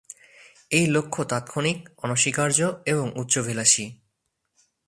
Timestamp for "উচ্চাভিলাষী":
3.15-3.85